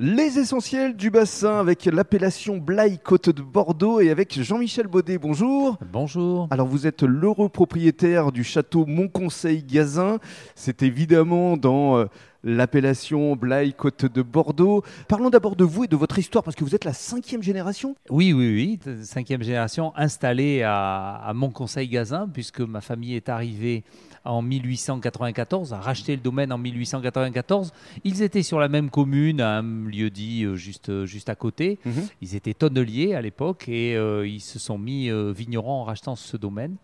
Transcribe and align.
Les 0.00 0.40
essentiels 0.40 0.96
du 0.96 1.08
bassin 1.08 1.60
avec 1.60 1.84
l'appellation 1.84 2.56
Blaye 2.56 2.98
Côte 2.98 3.30
de 3.30 3.42
Bordeaux 3.42 4.00
et 4.00 4.10
avec 4.10 4.42
Jean-Michel 4.42 4.88
Baudet. 4.88 5.18
Bonjour. 5.18 5.78
Bonjour. 5.92 6.48
Alors 6.50 6.66
vous 6.66 6.88
êtes 6.88 7.04
l'heureux 7.04 7.48
propriétaire 7.48 8.32
du 8.32 8.42
château 8.42 8.86
Montconseil 8.86 9.62
Gazin. 9.62 10.18
C'est 10.56 10.82
évidemment 10.82 11.56
dans 11.56 11.96
euh, 11.96 12.06
l'appellation 12.44 13.34
Blaye 13.34 13.72
Côte 13.72 14.04
de 14.04 14.22
Bordeaux. 14.22 14.84
Parlons 15.08 15.30
d'abord 15.30 15.56
de 15.56 15.64
vous 15.64 15.84
et 15.84 15.88
de 15.88 15.96
votre 15.96 16.18
histoire 16.18 16.44
parce 16.44 16.54
que 16.54 16.62
vous 16.62 16.74
êtes 16.74 16.84
la 16.84 16.92
cinquième 16.92 17.42
génération. 17.42 17.96
Oui, 18.10 18.32
oui, 18.32 18.78
oui, 18.86 19.04
cinquième 19.04 19.42
génération 19.42 19.92
installée 19.96 20.62
à, 20.62 21.16
à 21.16 21.32
Montconseil 21.32 21.88
Gazin 21.88 22.28
puisque 22.32 22.60
ma 22.60 22.80
famille 22.80 23.14
est 23.14 23.28
arrivée 23.28 23.82
en 24.24 24.40
1894, 24.40 25.74
a 25.74 25.80
racheté 25.80 26.16
le 26.16 26.22
domaine 26.22 26.52
en 26.52 26.58
1894. 26.58 27.72
Ils 28.04 28.22
étaient 28.22 28.42
sur 28.42 28.58
la 28.58 28.68
même 28.68 28.90
commune, 28.90 29.40
un 29.40 29.62
lieu 29.62 30.10
dit 30.10 30.44
euh, 30.44 30.56
juste, 30.56 30.88
euh, 30.88 31.04
juste 31.04 31.28
à 31.28 31.34
côté. 31.34 31.78
Mhm. 31.84 31.92
Ils 32.22 32.34
étaient 32.34 32.54
tonneliers 32.54 33.14
à 33.14 33.20
l'époque 33.20 33.68
et 33.68 33.94
euh, 33.96 34.26
ils 34.26 34.40
se 34.40 34.58
sont 34.58 34.78
mis 34.78 35.10
euh, 35.10 35.32
vignerons 35.32 35.72
en 35.72 35.84
rachetant 35.84 36.16
ce 36.16 36.36
domaine 36.36 36.76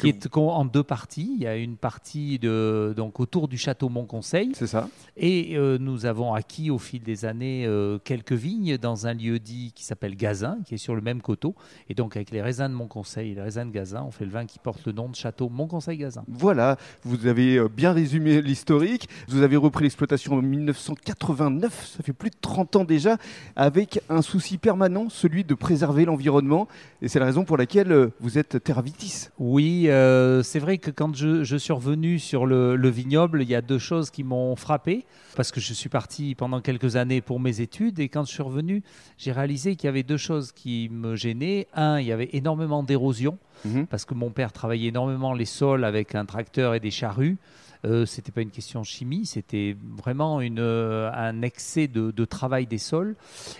qui 0.00 0.08
est 0.08 0.36
en 0.36 0.64
deux 0.64 0.82
parties. 0.82 1.32
Il 1.36 1.42
y 1.42 1.46
a 1.46 1.56
une 1.56 1.76
partie 1.76 2.38
de, 2.38 2.94
donc 2.96 3.20
autour 3.20 3.48
du 3.48 3.58
château 3.58 3.88
Montconseil 3.88 4.52
C'est 4.54 4.66
ça. 4.66 4.88
et 5.16 5.56
euh, 5.56 5.78
nous 5.78 6.06
avons 6.06 6.34
acquis 6.34 6.70
au 6.70 6.78
fil 6.78 7.02
des 7.02 7.24
années 7.24 7.64
euh, 7.66 7.98
quelques 8.02 8.32
vignes 8.32 8.78
dans 8.78 9.06
un 9.06 9.14
lieu 9.14 9.38
dit 9.38 9.72
qui 9.74 9.84
s'appelle 9.84 10.16
Gazin, 10.16 10.58
qui 10.64 10.74
est 10.74 10.78
sur 10.78 10.94
le 10.94 11.00
même 11.00 11.20
coteau. 11.20 11.54
Et 11.88 11.94
donc 11.94 12.16
avec 12.16 12.30
les 12.30 12.42
raisins 12.42 12.68
de 12.68 12.74
Montconseil 12.74 13.32
et 13.32 13.34
les 13.34 13.42
raisins 13.42 13.66
de 13.66 13.72
Gazin, 13.72 14.02
on 14.06 14.10
fait 14.10 14.24
le 14.24 14.30
vin 14.30 14.46
qui 14.46 14.58
porte 14.58 14.84
le 14.86 14.92
nom 14.92 15.08
de 15.08 15.14
château 15.14 15.48
Montconseil-Gazin. 15.48 16.24
Voilà, 16.28 16.76
vous 17.02 17.26
avez 17.26 17.56
euh, 17.56 17.68
bien 17.68 17.92
résumé 17.92 18.40
l'historique. 18.40 19.08
Vous 19.28 19.42
avez 19.42 19.56
repris 19.56 19.84
l'exploitation 19.84 20.34
en 20.34 20.42
1989, 20.42 21.94
ça 21.96 22.02
fait 22.02 22.12
plus 22.12 22.30
de 22.30 22.36
30 22.40 22.76
ans 22.76 22.84
déjà, 22.84 23.16
avec 23.56 24.00
un 24.08 24.22
souci 24.22 24.58
permanent, 24.58 25.08
celui 25.08 25.44
de 25.44 25.54
préserver 25.54 26.04
l'environnement. 26.04 26.68
Et 27.02 27.08
c'est 27.08 27.18
la 27.18 27.26
raison 27.26 27.44
pour 27.44 27.56
laquelle 27.56 28.10
vous 28.20 28.38
êtes 28.38 28.62
Terravitis. 28.62 29.28
Oui, 29.38 29.89
euh, 29.90 30.42
c'est 30.42 30.58
vrai 30.58 30.78
que 30.78 30.90
quand 30.90 31.14
je, 31.14 31.56
suis 31.56 31.72
revenu 31.72 32.18
sur 32.18 32.46
le, 32.46 32.76
le 32.76 32.88
vignoble, 32.88 33.42
il 33.42 33.48
y 33.48 33.54
a 33.54 33.62
deux 33.62 33.78
choses 33.78 34.10
qui 34.10 34.24
m'ont 34.24 34.56
frappé, 34.56 35.04
parce 35.36 35.52
que 35.52 35.60
je 35.60 35.72
suis 35.72 35.88
parti 35.88 36.34
pendant 36.34 36.60
quelques 36.60 36.96
années 36.96 37.20
pour 37.20 37.40
mes 37.40 37.60
études, 37.60 37.98
et 37.98 38.08
quand 38.08 38.24
je 38.24 38.32
suis 38.32 38.42
revenu, 38.42 38.82
j'ai 39.18 39.32
réalisé 39.32 39.76
qu'il 39.76 39.86
y 39.86 39.88
avait 39.88 40.02
deux 40.02 40.16
choses 40.16 40.52
qui 40.52 40.88
me 40.90 41.16
gênaient. 41.16 41.66
Un, 41.74 42.00
il 42.00 42.06
y 42.06 42.12
avait 42.12 42.30
énormément 42.32 42.82
d'érosion, 42.82 43.38
Mhm. 43.64 43.86
parce 43.86 44.04
que 44.04 44.14
mon 44.14 44.30
père 44.30 44.52
travaillait 44.52 44.88
énormément 44.88 45.32
les 45.34 45.44
sols 45.44 45.84
avec 45.84 46.14
un 46.14 46.24
tracteur 46.24 46.74
et 46.74 46.80
des 46.80 46.90
charrues. 46.90 47.38
Euh, 47.86 48.04
c'était 48.04 48.30
pas 48.30 48.42
une 48.42 48.50
question 48.50 48.80
de 48.82 48.86
chimie, 48.86 49.24
c'était 49.24 49.74
vraiment 49.96 50.42
une, 50.42 50.58
euh, 50.58 51.10
un 51.14 51.40
excès 51.40 51.88
de, 51.88 52.10
de 52.10 52.24
travail 52.26 52.66
des 52.66 52.76
sols. 52.76 53.16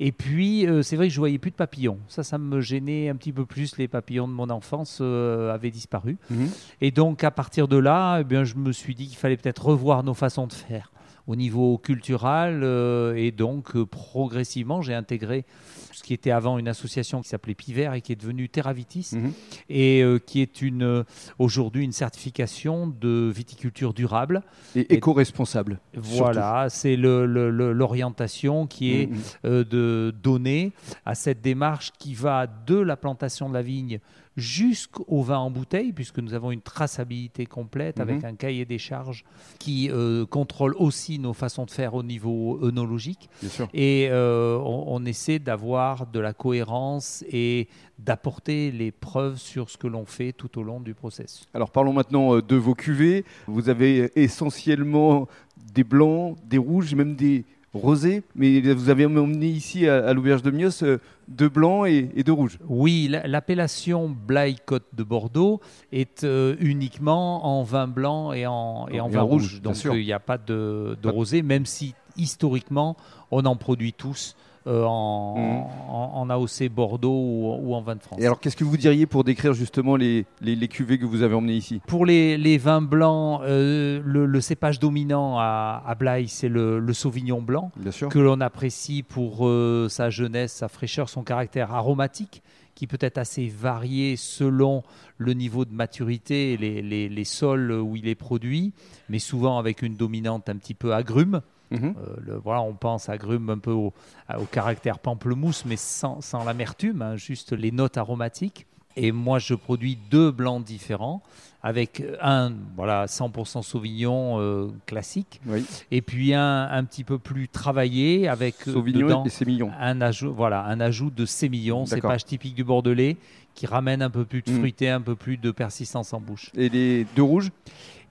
Et 0.00 0.12
puis, 0.12 0.66
euh, 0.66 0.82
c'est 0.82 0.96
vrai 0.96 1.08
que 1.08 1.14
je 1.14 1.18
voyais 1.18 1.38
plus 1.38 1.50
de 1.50 1.56
papillons. 1.56 1.98
Ça, 2.08 2.22
ça 2.22 2.36
me 2.36 2.60
gênait 2.60 3.08
un 3.08 3.16
petit 3.16 3.32
peu 3.32 3.46
plus. 3.46 3.78
Les 3.78 3.88
papillons 3.88 4.28
de 4.28 4.34
mon 4.34 4.50
enfance 4.50 4.98
euh, 5.00 5.50
avaient 5.54 5.70
disparu. 5.70 6.18
Mhm. 6.30 6.50
Et 6.82 6.90
donc, 6.90 7.24
à 7.24 7.30
partir 7.30 7.68
de 7.68 7.78
là, 7.78 8.18
eh 8.20 8.24
bien, 8.24 8.44
je 8.44 8.56
me 8.56 8.72
suis 8.72 8.94
dit 8.94 9.06
qu'il 9.06 9.16
fallait 9.16 9.38
peut-être 9.38 9.64
revoir 9.64 10.02
nos 10.04 10.14
façons 10.14 10.46
de 10.46 10.52
faire 10.52 10.92
au 11.26 11.36
niveau 11.36 11.78
culturel. 11.78 12.60
euh, 12.64 13.14
et 13.16 13.30
donc, 13.30 13.76
euh, 13.76 13.86
progressivement, 13.86 14.82
j'ai 14.82 14.94
intégré 14.94 15.44
ce 15.92 16.02
qui 16.02 16.14
était 16.14 16.30
avant 16.30 16.58
une 16.58 16.68
association 16.68 17.20
qui 17.22 17.28
s'appelait 17.28 17.54
Piver 17.54 17.90
et 17.94 18.00
qui 18.00 18.12
est 18.12 18.16
devenue 18.16 18.48
Terravitis 18.48 19.10
Mhm. 19.12 19.32
et 19.68 20.02
euh, 20.02 20.18
qui 20.18 20.40
est 20.40 20.62
une 20.62 21.04
aujourd'hui 21.38 21.84
une 21.84 21.92
certification 21.92 22.86
de 22.86 23.30
viticulture 23.34 23.92
durable. 23.94 24.42
Et 24.74 24.94
éco-responsable. 24.94 25.80
Voilà, 25.94 26.66
c'est 26.70 26.96
le- 26.96 27.26
le- 27.26 27.50
le- 27.50 27.72
l'orientation 27.72 28.66
qui 28.66 28.92
est 28.94 29.06
Mhm. 29.06 29.18
euh, 29.44 29.64
de 29.64 30.14
donner 30.22 30.72
à 31.04 31.14
cette 31.14 31.40
démarche 31.42 31.92
qui 31.98 32.14
va 32.14 32.46
de 32.46 32.76
la 32.76 32.96
plantation 32.96 33.48
de 33.48 33.54
la 33.54 33.62
vigne 33.62 34.00
jusqu'au 34.36 35.22
vin 35.22 35.38
en 35.38 35.50
bouteille, 35.50 35.92
puisque 35.92 36.18
nous 36.18 36.34
avons 36.34 36.50
une 36.52 36.62
traçabilité 36.62 37.46
complète 37.46 37.96
Mhm. 37.98 38.02
avec 38.02 38.24
un 38.24 38.34
cahier 38.34 38.64
des 38.64 38.78
charges 38.78 39.24
qui 39.58 39.90
euh, 39.90 40.24
contrôle 40.26 40.74
aussi 40.78 41.18
nos 41.18 41.32
façons 41.34 41.64
de 41.66 41.70
faire 41.70 41.94
au 41.94 42.02
niveau 42.02 42.58
œnologique. 42.62 43.28
Et 43.74 44.08
euh, 44.10 44.56
on, 44.58 44.84
on 44.88 45.04
essaie 45.04 45.38
d'avoir 45.38 46.06
de 46.06 46.18
la 46.20 46.32
cohérence 46.32 47.24
et 47.30 47.68
d'apporter 47.98 48.70
les 48.72 48.90
preuves 48.90 49.36
sur 49.38 49.70
ce 49.70 49.76
que 49.76 49.86
l'on 49.86 50.06
fait 50.06 50.32
tout 50.32 50.58
au 50.58 50.62
long 50.62 50.80
du 50.80 50.94
processus. 50.94 51.46
Alors 51.54 51.70
parlons 51.70 51.92
maintenant 51.92 52.34
euh, 52.36 52.42
de 52.42 52.56
vos 52.56 52.74
cuvées. 52.74 53.24
Vous 53.46 53.68
avez 53.68 54.10
essentiellement 54.16 55.28
des 55.74 55.84
blancs, 55.84 56.36
des 56.44 56.58
rouges, 56.58 56.94
même 56.94 57.14
des 57.14 57.44
rosés. 57.74 58.22
Mais 58.34 58.60
vous 58.60 58.88
avez 58.90 59.06
emmené 59.06 59.46
ici 59.46 59.86
à, 59.88 60.06
à 60.06 60.12
l'auberge 60.12 60.42
de 60.42 60.50
Mios 60.50 60.82
euh, 60.82 60.98
deux 61.28 61.48
blancs 61.48 61.86
et, 61.86 62.10
et 62.14 62.22
deux 62.24 62.32
rouges. 62.32 62.58
Oui, 62.68 63.08
la- 63.10 63.26
l'appellation 63.26 64.08
Blaye 64.08 64.56
Côte 64.64 64.86
de 64.92 65.02
Bordeaux 65.02 65.60
est 65.92 66.24
euh, 66.24 66.56
uniquement 66.60 67.46
en 67.46 67.62
vin 67.62 67.88
blanc 67.88 68.32
et 68.32 68.46
en, 68.46 68.86
et 68.88 69.00
en 69.00 69.08
Et 69.08 69.12
vin 69.12 69.22
en 69.22 69.26
rouge, 69.26 69.60
Donc 69.62 69.76
euh, 69.86 69.98
il 69.98 70.04
n'y 70.04 70.12
a 70.12 70.20
pas 70.20 70.38
de, 70.38 70.96
rosé, 71.08 71.42
même 71.42 71.66
si 71.66 71.94
historiquement 72.16 72.96
on 73.30 73.44
en 73.46 73.56
produit 73.56 73.92
tous 73.94 74.36
euh, 74.66 74.84
en, 74.84 75.68
en- 75.88 76.10
en 76.14 76.30
AOC 76.30 76.68
Bordeaux 76.70 77.10
ou, 77.10 77.56
ou 77.62 77.74
en 77.74 77.80
vin 77.82 77.96
de 77.96 78.00
France. 78.02 78.18
Et 78.20 78.26
alors 78.26 78.38
qu'est-ce 78.40 78.56
que 78.56 78.64
vous 78.64 78.76
diriez 78.76 79.06
pour 79.06 79.24
décrire 79.24 79.52
justement 79.54 79.96
les, 79.96 80.24
les, 80.40 80.54
les 80.56 80.68
cuvées 80.68 80.98
que 80.98 81.04
vous 81.04 81.22
avez 81.22 81.34
emmenées 81.34 81.54
ici? 81.56 81.80
Pour 81.86 82.06
les, 82.06 82.36
les 82.38 82.58
vins 82.58 82.82
blancs, 82.82 83.40
euh, 83.44 84.00
le, 84.04 84.26
le 84.26 84.40
cépage 84.40 84.78
dominant 84.78 85.38
à, 85.38 85.82
à 85.86 85.94
Blaye, 85.94 86.28
c'est 86.28 86.48
le, 86.48 86.78
le 86.78 86.92
Sauvignon 86.92 87.42
blanc. 87.42 87.70
Que 88.10 88.18
l'on 88.18 88.40
apprécie 88.40 89.02
pour 89.02 89.46
euh, 89.46 89.88
sa 89.88 90.10
jeunesse, 90.10 90.52
sa 90.52 90.68
fraîcheur, 90.68 91.08
son 91.08 91.22
caractère 91.22 91.72
aromatique, 91.74 92.42
qui 92.74 92.86
peut 92.86 92.98
être 93.00 93.18
assez 93.18 93.46
varié 93.48 94.16
selon 94.16 94.82
le 95.18 95.34
niveau 95.34 95.64
de 95.64 95.72
maturité 95.74 96.56
les- 96.56 97.08
les 97.08 97.24
sols 97.24 97.70
où 97.72 97.96
il 97.96 98.08
est 98.08 98.14
produit, 98.14 98.72
mais 99.08 99.18
souvent 99.18 99.58
avec 99.58 99.82
une 99.82 99.94
dominante 99.96 100.48
un 100.48 100.56
petit 100.56 100.74
peu 100.74 100.94
agrume. 100.94 101.42
Mhm. 101.72 101.94
Euh, 101.98 102.16
le- 102.20 102.36
voilà, 102.36 102.62
on 102.62 102.74
pense 102.74 103.08
agrume 103.08 103.50
un 103.50 103.58
peu 103.58 103.70
au, 103.72 103.92
à- 104.28 104.38
au 104.40 104.44
caractère 104.44 104.98
pamplemousse, 104.98 105.64
mais 105.64 105.76
sans, 105.76 106.20
sans 106.20 106.44
l'amertume, 106.44 107.02
hein, 107.02 107.16
juste 107.16 107.52
les 107.52 107.70
notes 107.70 107.96
aromatiques. 107.98 108.66
Et 108.96 109.10
moi, 109.10 109.38
je 109.38 109.54
produis 109.54 109.96
deux 110.10 110.30
blancs 110.30 110.62
différents, 110.62 111.22
avec 111.62 112.02
un 112.20 112.52
voilà 112.76 113.06
100% 113.06 113.62
Sauvignon 113.62 114.40
euh, 114.40 114.68
classique, 114.86 115.40
Oui. 115.46 115.64
et 115.90 116.02
puis 116.02 116.34
un 116.34 116.68
un 116.70 116.84
petit 116.84 117.04
peu 117.04 117.18
plus 117.18 117.48
travaillé 117.48 118.26
avec 118.28 118.56
euh, 118.66 118.72
Sauvignon 118.72 119.06
dedans 119.06 119.24
et 119.24 119.30
Sémillon. 119.30 119.70
un 119.78 120.00
ajout, 120.00 120.34
voilà, 120.34 120.64
un 120.64 120.80
ajout 120.80 121.10
de 121.10 121.24
sémillon, 121.26 121.86
cépage 121.86 122.24
typique 122.24 122.54
du 122.54 122.64
Bordelais, 122.64 123.16
qui 123.54 123.66
ramène 123.66 124.02
un 124.02 124.10
peu 124.10 124.24
plus 124.24 124.42
de 124.42 124.50
Mm. 124.50 124.58
fruité, 124.58 124.88
un 124.88 125.00
peu 125.00 125.14
plus 125.14 125.36
de 125.36 125.50
persistance 125.50 126.12
en 126.12 126.20
bouche. 126.20 126.50
Et 126.56 126.68
les 126.68 127.06
deux 127.14 127.22
rouges? 127.22 127.50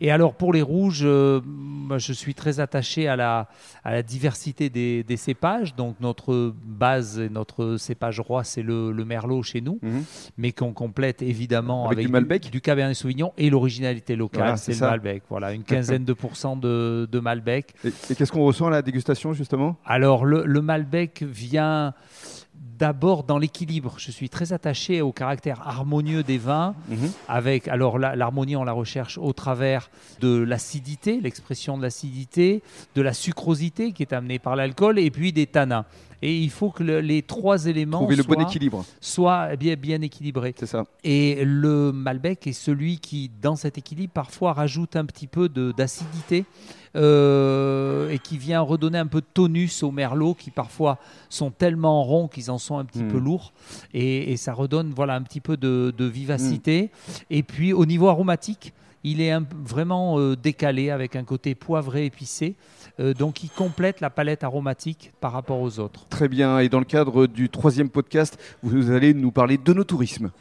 Et 0.04 0.10
alors 0.10 0.34
pour 0.34 0.52
les 0.52 0.64
rouges, 0.64 1.02
euh, 1.04 1.42
moi, 1.46 2.00
je 2.00 2.12
suis 2.12 2.34
très 2.34 2.60
attaché 2.60 3.08
à 3.08 3.16
la, 3.16 3.48
à 3.84 3.92
la 3.92 4.02
diversité 4.02 4.72
des, 4.72 5.04
des 5.04 5.16
cépages. 5.18 5.76
Donc 5.76 5.96
notre 6.00 6.56
base 6.66 7.20
notre 7.20 7.78
cépage 7.78 8.20
roi, 8.20 8.44
c'est 8.44 8.64
le, 8.64 8.92
le 8.92 9.06
merlot 9.06 9.44
chez 9.44 9.62
nous, 9.62 9.78
Mhm. 9.84 10.04
mais 10.38 10.54
qu'on 10.54 10.74
complète 10.74 11.22
évidemment 11.22 11.86
Avec 11.86 11.98
avec, 12.00 12.08
du 12.08 12.12
Malbec? 12.12 12.50
du, 12.52 12.62
Cabernet 12.62 12.96
Sauvignon 12.96 13.32
et 13.42 13.50
l'originalité 13.50 14.16
locale, 14.16 14.42
Voilà, 14.42 14.58
c'est 14.58 14.74
le. 14.74 14.92
Malbec. 14.92 15.24
Voilà, 15.30 15.52
une 15.52 15.64
quinzaine 15.64 16.06
de 16.06 16.14
pourcents 16.14 16.56
de, 16.56 17.08
de 17.12 17.20
Malbec. 17.20 17.74
Et, 17.84 17.88
et 18.10 18.16
qu'est-ce 18.16 18.32
qu'on 18.32 18.46
ressent 18.46 18.68
à 18.68 18.70
la 18.70 18.82
dégustation 18.82 19.34
justement? 19.34 19.78
Alors, 19.86 20.26
le, 20.26 20.44
le 20.46 20.62
Malbec 20.62 21.24
vient 21.24 21.94
d'abord 22.78 23.24
dans 23.24 23.38
l'équilibre. 23.38 23.96
Je 23.98 24.12
suis 24.12 24.30
très 24.30 24.54
attaché 24.54 25.02
au 25.02 25.12
caractère 25.12 25.62
harmonieux 25.68 26.24
des 26.24 26.38
vins. 26.38 26.76
Avec, 27.28 27.68
alors, 27.68 28.00
l'harmonie, 28.00 28.56
on 28.56 28.64
la 28.64 28.72
recherche 28.72 29.18
au 29.18 29.34
travers 29.34 29.90
de 30.20 30.38
l'acidité, 30.38 31.20
l'expression 31.22 31.78
de 31.78 31.84
l'acidité, 31.84 32.64
de 32.96 33.02
la 33.02 33.14
sucrosité 33.14 33.92
qui 33.92 34.02
est 34.04 34.14
amenée 34.14 34.40
par 34.40 34.56
l'alcool, 34.56 34.98
et 35.00 35.12
puis 35.12 35.32
des 35.32 35.48
tanins. 35.48 35.86
Et 36.24 36.38
il 36.38 36.50
faut 36.52 36.70
que 36.70 36.84
le- 36.84 37.00
les 37.02 37.24
trois 37.24 37.66
éléments 37.66 37.98
Trouver 38.00 38.16
le 38.16 38.24
soient, 38.24 38.36
bon 38.36 38.42
équilibre, 38.48 38.86
soient 39.00 39.56
bien, 39.56 39.76
bien 39.76 40.02
équilibrés. 40.02 40.54
c'est 40.58 40.68
ça. 40.68 40.86
Et 41.04 41.44
le 41.44 41.92
Malbec 41.92 42.46
est 42.48 42.54
celui 42.54 43.00
qui, 43.00 43.32
dans 43.42 43.56
cet 43.56 43.78
équilibre, 43.78 44.14
parfois 44.14 44.54
rajoute 44.54 44.96
un 44.96 45.06
petit 45.06 45.26
peu 45.28 45.50
d'acidité 45.50 46.46
euh, 46.96 48.10
et 48.10 48.20
qui 48.20 48.38
vient 48.38 48.62
redonner 48.62 48.98
un 48.98 49.08
peu 49.08 49.22
de 49.22 49.26
tonus 49.34 49.82
aux 49.84 49.92
merlots 49.92 50.34
qui 50.34 50.52
parfois 50.52 50.98
sont 51.30 51.50
tellement 51.52 52.04
ronds 52.04 52.28
qu'ils 52.28 52.52
en 52.52 52.58
sont 52.58 52.78
un 52.78 52.86
petit 52.86 53.04
peu 53.04 53.18
lourds. 53.18 53.54
Et, 53.94 54.32
et 54.32 54.38
ça 54.38 54.54
redonne 54.54 54.92
voilà, 54.96 55.16
un 55.16 55.22
petit 55.24 55.40
peu 55.42 55.58
de, 55.58 55.94
de 55.98 56.06
vivacité. 56.06 56.92
Et 57.30 57.44
puis 57.44 57.74
au 57.74 57.86
niveau 57.86 58.08
aromatique, 58.10 58.74
il 59.04 59.22
est 59.22 59.34
vraiment 59.64 60.20
euh, 60.20 60.36
décalé 60.36 60.90
avec 60.90 61.16
un 61.16 61.24
côté 61.24 61.56
poivré 61.56 62.06
épicé. 62.06 62.56
Euh, 63.00 63.14
donc 63.14 63.44
il 63.44 63.50
complète 63.50 64.02
la 64.02 64.10
palette 64.10 64.44
aromatique 64.44 65.12
par 65.20 65.32
rapport 65.32 65.60
aux 65.60 65.80
autres. 65.80 66.06
Très 66.10 66.28
bien. 66.28 66.60
Et 66.60 66.70
dans 66.70 66.80
le 66.80 66.86
cadre 66.86 67.28
du 67.28 67.50
troisième 67.50 67.90
podcast, 67.90 68.38
vous 68.62 68.92
allez 68.92 69.14
nous 69.14 69.32
parler 69.32 69.58
de 69.58 69.74
nos 69.74 69.84
tourismes. 69.84 70.30